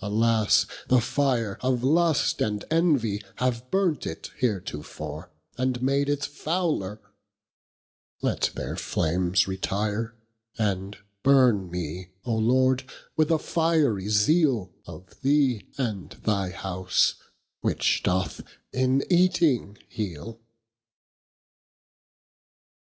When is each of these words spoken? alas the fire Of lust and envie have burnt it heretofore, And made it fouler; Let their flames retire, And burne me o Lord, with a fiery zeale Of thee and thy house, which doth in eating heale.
alas 0.00 0.66
the 0.88 1.00
fire 1.00 1.56
Of 1.62 1.82
lust 1.82 2.42
and 2.42 2.62
envie 2.70 3.22
have 3.36 3.70
burnt 3.70 4.06
it 4.06 4.30
heretofore, 4.38 5.32
And 5.56 5.80
made 5.82 6.10
it 6.10 6.26
fouler; 6.26 7.00
Let 8.20 8.50
their 8.54 8.76
flames 8.76 9.48
retire, 9.48 10.14
And 10.58 10.98
burne 11.22 11.70
me 11.70 12.10
o 12.22 12.34
Lord, 12.34 12.84
with 13.16 13.30
a 13.30 13.38
fiery 13.38 14.10
zeale 14.10 14.74
Of 14.84 15.22
thee 15.22 15.66
and 15.78 16.10
thy 16.22 16.50
house, 16.50 17.14
which 17.62 18.02
doth 18.02 18.42
in 18.74 19.02
eating 19.10 19.78
heale. 19.88 20.38